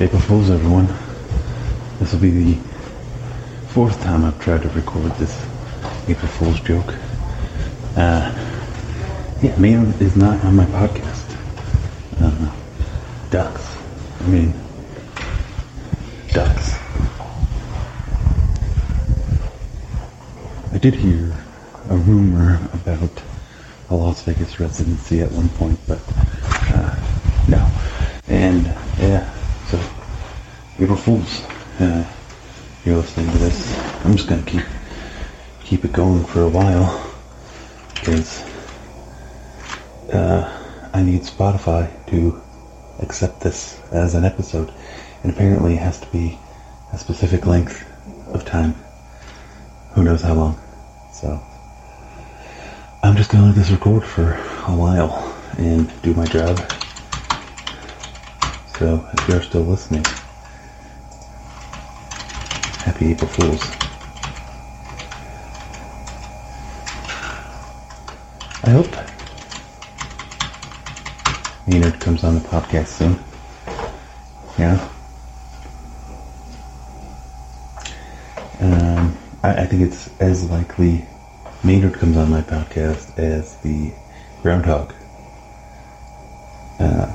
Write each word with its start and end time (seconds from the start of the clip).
April 0.00 0.20
Fools, 0.22 0.48
everyone. 0.48 0.86
This 1.98 2.12
will 2.12 2.20
be 2.20 2.30
the 2.30 2.54
fourth 3.70 4.00
time 4.00 4.24
I've 4.24 4.38
tried 4.40 4.62
to 4.62 4.68
record 4.68 5.10
this 5.16 5.36
April 6.06 6.28
Fool's 6.28 6.60
joke. 6.60 6.94
Uh, 7.96 8.32
yeah, 9.42 9.56
Maynard 9.58 10.00
is 10.00 10.14
not 10.14 10.44
on 10.44 10.54
my 10.54 10.66
podcast. 10.66 11.24
Uh, 12.20 12.54
ducks. 13.30 13.76
I 14.20 14.26
mean, 14.28 14.54
ducks. 16.28 16.78
I 20.72 20.78
did 20.78 20.94
hear 20.94 21.36
a 21.90 21.96
rumor 21.96 22.60
about 22.72 23.22
a 23.90 23.96
Las 23.96 24.22
Vegas 24.22 24.60
residency 24.60 25.22
at 25.22 25.32
one 25.32 25.48
point, 25.48 25.80
but 25.88 25.98
uh, 26.72 26.94
no. 27.48 27.68
And 28.28 28.66
yeah, 29.00 29.28
April 30.80 30.96
Fools, 30.96 31.42
uh, 31.80 32.04
you're 32.84 32.98
listening 32.98 33.28
to 33.32 33.38
this. 33.38 33.76
I'm 34.04 34.14
just 34.14 34.28
gonna 34.28 34.42
keep 34.42 34.62
keep 35.64 35.84
it 35.84 35.92
going 35.92 36.24
for 36.24 36.42
a 36.42 36.48
while 36.48 37.12
because 37.94 38.44
uh, 40.12 40.90
I 40.94 41.02
need 41.02 41.22
Spotify 41.22 41.90
to 42.10 42.40
accept 43.00 43.40
this 43.40 43.80
as 43.90 44.14
an 44.14 44.24
episode, 44.24 44.72
and 45.24 45.32
apparently 45.32 45.74
it 45.74 45.80
has 45.80 45.98
to 45.98 46.06
be 46.12 46.38
a 46.92 46.98
specific 46.98 47.44
length 47.44 47.84
of 48.28 48.44
time. 48.44 48.76
Who 49.94 50.04
knows 50.04 50.22
how 50.22 50.34
long? 50.34 50.60
So 51.12 51.42
I'm 53.02 53.16
just 53.16 53.32
gonna 53.32 53.46
let 53.46 53.56
this 53.56 53.72
record 53.72 54.04
for 54.04 54.34
a 54.68 54.76
while 54.76 55.34
and 55.58 55.90
do 56.02 56.14
my 56.14 56.26
job. 56.26 56.56
So 58.78 59.04
if 59.12 59.28
you're 59.28 59.42
still 59.42 59.62
listening, 59.62 60.04
happy 62.98 63.12
April 63.12 63.30
Fools. 63.30 63.62
I 68.64 68.70
hope 68.70 68.88
Maynard 71.68 72.00
comes 72.00 72.24
on 72.24 72.34
the 72.34 72.40
podcast 72.40 72.88
soon. 72.88 73.18
Yeah. 74.58 74.88
Um, 78.60 79.16
I, 79.44 79.62
I 79.62 79.66
think 79.66 79.82
it's 79.82 80.10
as 80.20 80.50
likely 80.50 81.04
Maynard 81.62 81.94
comes 81.94 82.16
on 82.16 82.30
my 82.30 82.42
podcast 82.42 83.16
as 83.16 83.54
the 83.58 83.92
groundhog. 84.42 84.92
Uh, 86.80 87.12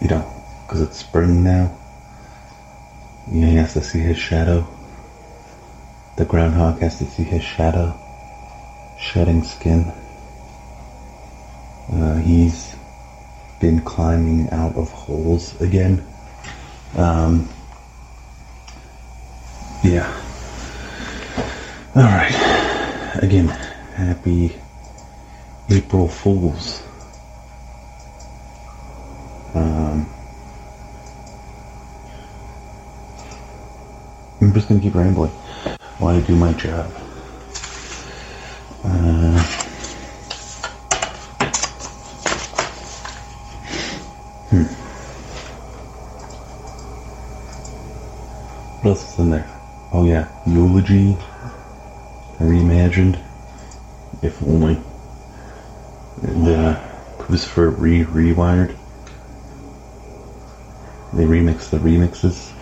you 0.00 0.08
know, 0.08 0.32
because 0.66 0.82
it's 0.82 0.98
spring 0.98 1.42
now. 1.42 1.76
You 3.32 3.40
know, 3.40 3.46
he 3.48 3.56
has 3.56 3.72
to 3.72 3.82
see 3.82 3.98
his 3.98 4.18
shadow. 4.18 4.64
The 6.16 6.24
groundhog 6.24 6.78
has 6.78 6.98
to 6.98 7.06
see 7.06 7.24
his 7.24 7.42
shadow 7.42 7.92
shedding 8.98 9.42
skin. 9.42 9.92
Uh, 11.92 12.16
he's 12.16 12.76
been 13.60 13.80
climbing 13.80 14.48
out 14.50 14.76
of 14.76 14.90
holes 14.92 15.60
again. 15.60 16.06
Um, 16.96 17.48
yeah. 19.82 20.06
All 21.96 22.02
right. 22.02 23.18
Again, 23.22 23.48
happy 23.48 24.54
April 25.68 26.06
Fools. 26.06 26.80
Um, 29.54 30.06
I'm 34.40 34.54
just 34.54 34.68
gonna 34.68 34.80
keep 34.80 34.94
rambling 34.94 35.32
while 36.04 36.16
I 36.16 36.20
do 36.20 36.36
my 36.36 36.52
job. 36.52 36.92
Uh, 38.84 39.42
hmm. 44.50 44.64
What 48.82 48.90
else 48.90 49.14
is 49.14 49.18
in 49.18 49.30
there? 49.30 49.48
Oh 49.92 50.04
yeah, 50.04 50.28
eulogy, 50.46 51.16
reimagined, 52.38 53.18
if 54.20 54.42
only. 54.42 54.78
And 56.20 56.48
uh, 56.48 56.78
Puscifer 57.16 57.74
re 57.78 58.04
rewired. 58.04 58.76
They 61.14 61.24
remix 61.24 61.70
the 61.70 61.78
remixes 61.78 62.52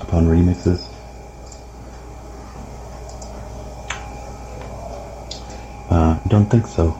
upon 0.00 0.28
remixes. 0.28 0.87
Uh, 5.90 6.18
don't 6.28 6.50
think 6.50 6.66
so. 6.66 6.96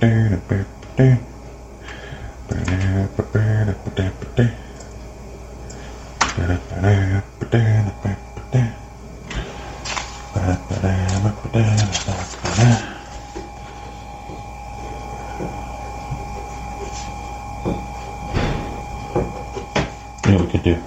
You 20.27 20.33
know 20.33 20.39
what 20.39 20.47
we 20.47 20.53
could 20.53 20.63
do? 20.65 20.83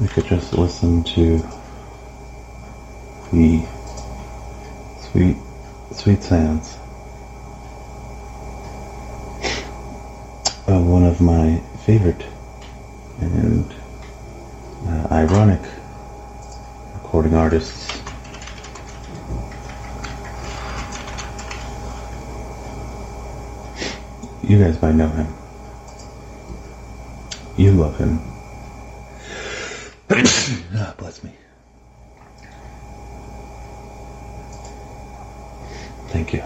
We 0.00 0.08
could 0.08 0.19
just 0.30 0.52
listen 0.52 1.02
to 1.02 1.38
the 3.32 3.66
sweet, 5.00 5.36
sweet 5.90 6.22
sounds 6.22 6.76
of 10.68 10.86
one 10.86 11.02
of 11.02 11.20
my 11.20 11.58
favorite 11.84 12.24
and 13.18 13.74
uh, 14.86 15.08
ironic 15.10 15.60
recording 16.94 17.34
artists. 17.34 18.00
You 24.44 24.60
guys 24.60 24.80
might 24.80 24.94
know 24.94 25.08
him. 25.08 25.26
You 27.56 27.72
love 27.72 27.98
him. 27.98 28.29
Ah, 31.00 31.02
bless 31.02 31.24
me. 31.24 31.30
Thank 36.08 36.32
you. 36.32 36.42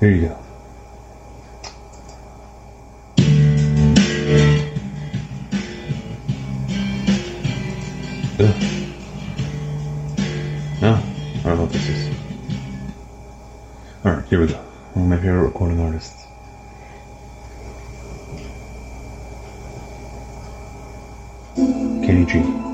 Here 0.00 0.10
you 0.10 0.28
go. 0.28 0.38
Ugh. 8.38 8.62
No, 10.80 10.94
I 10.94 11.42
don't 11.42 11.44
know 11.44 11.62
what 11.64 11.72
this 11.72 11.88
is. 11.88 12.16
Alright, 14.04 14.24
here 14.28 14.40
we 14.40 14.46
go. 14.46 14.54
One 14.94 15.04
of 15.04 15.10
my 15.10 15.16
favorite 15.16 15.42
recording 15.42 15.80
artists. 15.80 16.26
Kenny 21.56 22.24
G. 22.24 22.69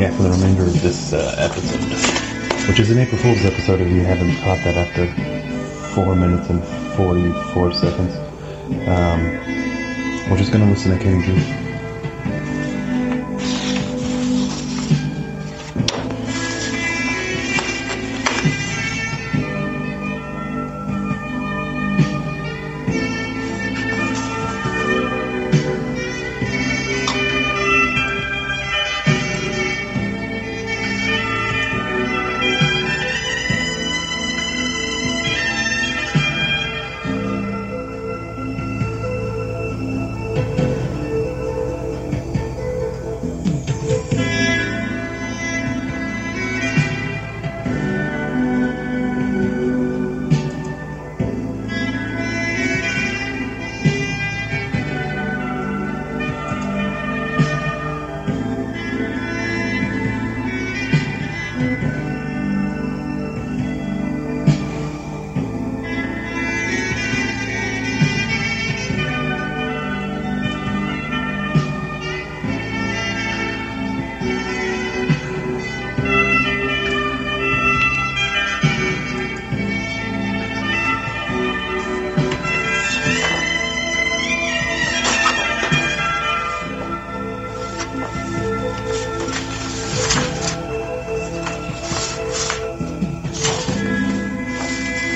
Yeah, 0.00 0.16
for 0.16 0.22
the 0.22 0.30
remainder 0.30 0.62
of 0.62 0.80
this 0.80 1.12
uh, 1.12 1.34
episode, 1.36 1.78
which 2.66 2.80
is 2.80 2.90
an 2.90 2.96
April 3.00 3.20
Fool's 3.20 3.44
episode 3.44 3.82
if 3.82 3.92
you 3.92 4.00
haven't 4.00 4.34
caught 4.36 4.56
that 4.64 4.74
after 4.74 5.06
4 5.94 6.16
minutes 6.16 6.48
and 6.48 6.64
44 6.96 7.74
seconds. 7.74 8.16
Um, 8.88 9.22
we're 10.30 10.38
just 10.38 10.52
gonna 10.52 10.70
listen 10.70 10.96
to 10.96 11.04
Kenny 11.04 11.22
G. 11.26 11.59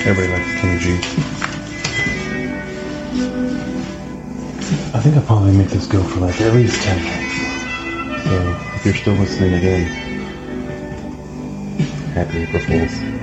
Everybody 0.06 0.29
likes 0.35 0.61
Kenny 0.61 0.79
G. 0.81 0.95
I 4.93 5.01
think 5.01 5.17
I'll 5.17 5.23
probably 5.23 5.56
make 5.56 5.69
this 5.69 5.87
go 5.87 6.03
for 6.03 6.21
like 6.21 6.39
at 6.43 6.53
least 6.53 6.83
10 6.83 7.03
minutes. 7.03 8.25
So 8.25 8.61
if 8.75 8.85
you're 8.85 8.95
still 8.95 9.15
listening 9.15 9.55
again, 9.55 9.87
happy 12.12 12.43
April 12.43 12.62
Fools. 12.65 13.13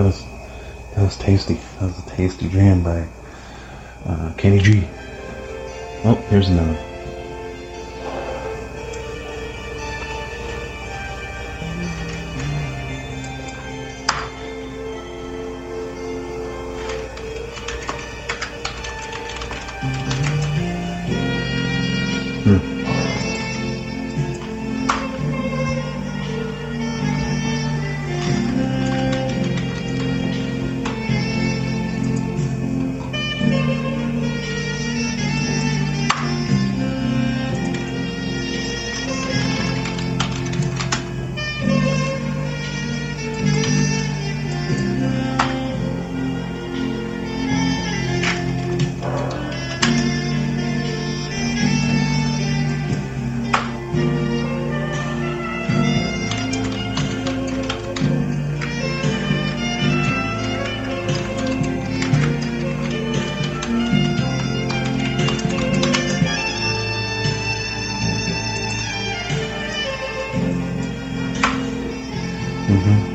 That 0.00 0.06
was 0.06 0.24
that 0.94 1.02
was 1.02 1.18
tasty. 1.18 1.60
That 1.78 1.82
was 1.82 1.98
a 1.98 2.08
tasty 2.08 2.48
jam 2.48 2.82
by 2.82 3.06
uh, 4.06 4.32
Kenny 4.38 4.58
G. 4.58 4.88
Oh, 6.04 6.14
here's 6.30 6.48
another. 6.48 6.89
Mm-hmm. 72.70 73.09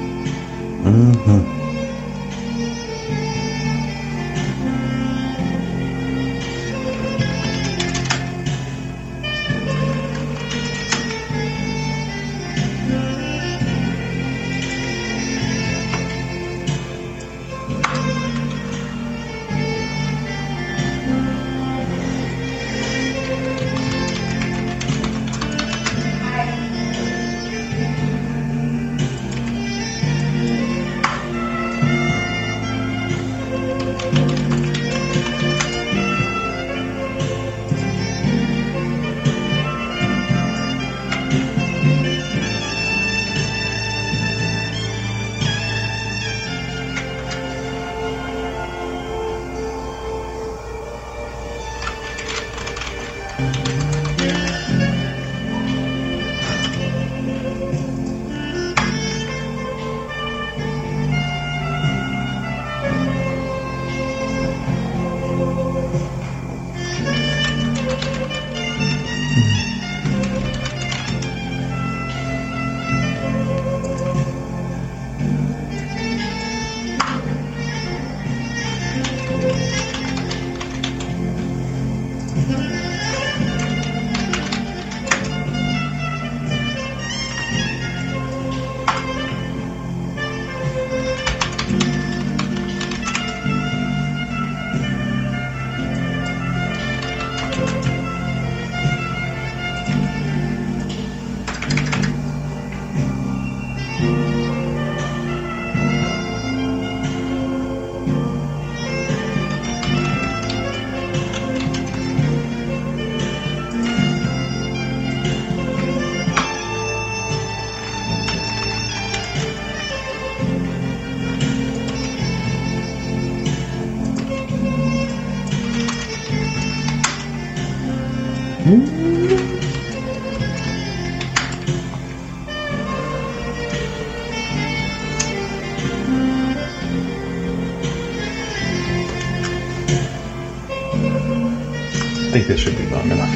Think 142.35 142.47
this 142.47 142.59
should 142.59 142.77
be 142.77 142.85
long 142.87 143.09
enough. 143.09 143.33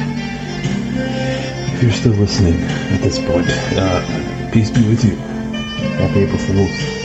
If 1.74 1.82
you're 1.82 1.90
still 1.90 2.12
listening 2.12 2.60
at 2.92 3.00
this 3.00 3.18
point, 3.18 3.46
uh, 3.48 4.50
peace 4.52 4.70
be 4.70 4.86
with 4.86 5.02
you. 5.02 5.16
Happy 5.96 6.24
April 6.24 6.36
Fools. 6.36 6.99